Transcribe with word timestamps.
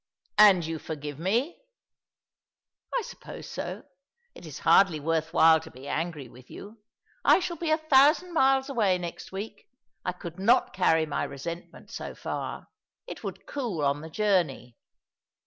"And 0.49 0.65
you 0.65 0.79
forgive 0.79 1.19
me?"" 1.19 1.61
I 2.97 3.03
suppose 3.03 3.47
so. 3.47 3.83
It 4.33 4.47
is 4.47 4.61
bardly 4.61 4.99
worth 4.99 5.31
while 5.31 5.59
to 5.59 5.69
be 5.69 5.87
angry 5.87 6.27
with 6.27 6.49
you. 6.49 6.79
I 7.23 7.39
shall 7.39 7.55
be 7.57 7.69
a 7.69 7.77
thousand 7.77 8.33
miles 8.33 8.67
away 8.67 8.97
next 8.97 9.31
week. 9.31 9.67
I 10.03 10.11
could 10.13 10.39
not 10.39 10.73
carry 10.73 11.05
my 11.05 11.23
resentment 11.23 11.91
so 11.91 12.15
far. 12.15 12.69
It 13.05 13.23
would 13.23 13.45
cool 13.45 13.85
on 13.85 14.01
tbe 14.01 14.11
journey." 14.13 14.75